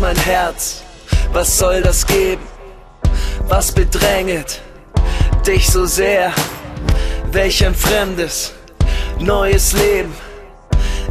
[0.00, 0.82] mein Herz,
[1.32, 2.42] was soll das geben?
[3.48, 4.60] Was bedränget
[5.46, 6.32] dich so sehr?
[7.30, 8.52] Welch ein fremdes,
[9.18, 10.14] neues Leben.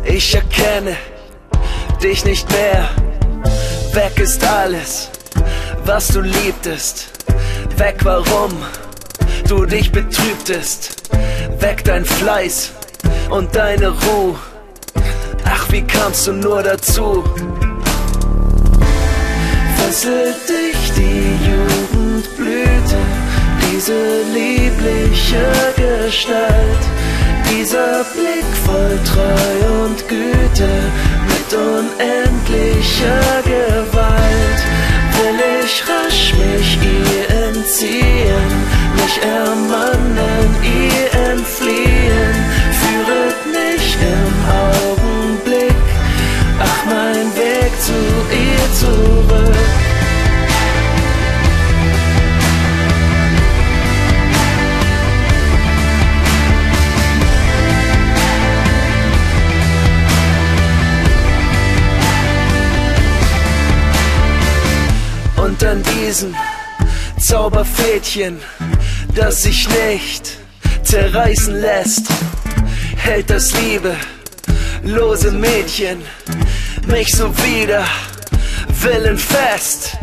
[0.04, 0.96] Ich erkenne
[2.02, 2.90] dich nicht mehr.
[3.94, 5.10] Weg ist alles,
[5.86, 7.10] was du liebtest.
[7.78, 8.52] Weg warum
[9.48, 11.12] du dich betrübtest.
[11.60, 12.72] Weg dein Fleiß
[13.30, 14.36] und deine Ruhe.
[15.46, 17.24] Ach, wie kamst du nur dazu?
[20.04, 23.00] Fesselt dich die Jugendblüte,
[23.72, 26.84] diese liebliche Gestalt,
[27.50, 30.74] dieser Blick voll Treu und Güte
[31.32, 34.60] mit unendlicher Gewalt.
[35.16, 38.52] Will ich rasch mich ihr entziehen,
[38.98, 41.93] mich ermannen, ihr entfliehen,
[65.64, 66.36] Und an diesem
[67.18, 68.38] Zauberfädchen,
[69.16, 70.38] das sich nicht
[70.84, 72.08] zerreißen lässt,
[72.98, 73.96] hält das liebe,
[74.84, 76.02] lose Mädchen
[76.88, 77.86] mich so wieder
[78.82, 79.96] willenfest,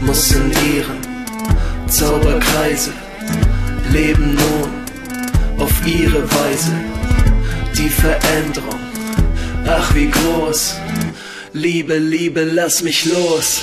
[0.00, 2.92] muss in ihrem Zauberkreise
[3.92, 6.72] leben nun auf ihre Weise
[7.76, 8.80] die Veränderung.
[9.66, 10.76] Ach wie groß,
[11.52, 13.60] Liebe, Liebe, lass mich los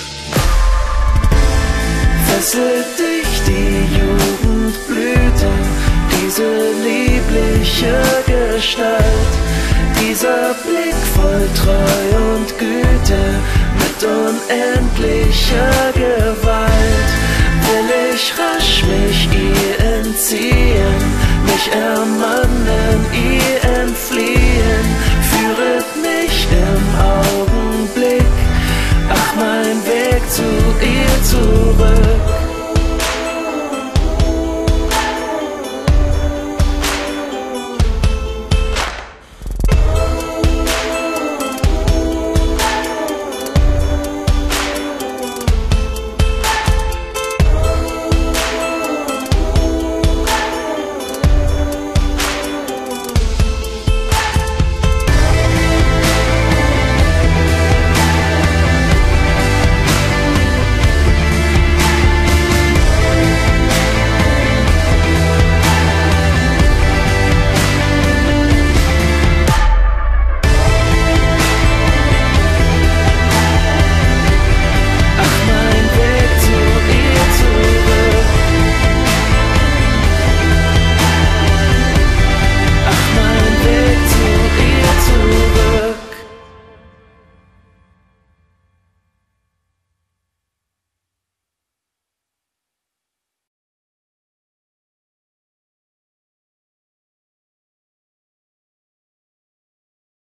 [2.43, 5.51] esse dich die Jugendblüte,
[6.11, 6.49] diese
[6.87, 7.95] liebliche
[8.27, 9.33] Gestalt,
[10.01, 13.23] dieser Blick voll Treu und Güte
[13.81, 17.09] mit unendlicher Gewalt.
[17.65, 21.01] Will ich rasch mich ihr entziehen,
[21.45, 22.42] mich ermahnen?